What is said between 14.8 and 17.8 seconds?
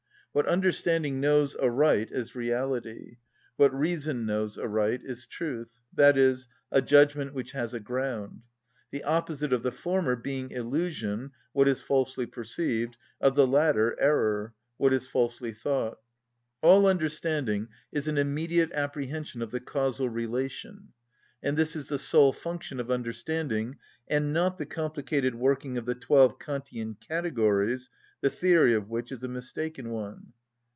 is falsely thought)." All understanding